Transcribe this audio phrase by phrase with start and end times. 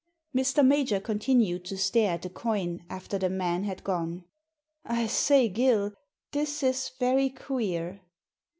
[0.35, 0.65] Mr.
[0.65, 4.23] Major continued to stare at the coin after the man had gone.
[4.83, 5.93] I say, Gill,
[6.31, 8.01] this is very queer."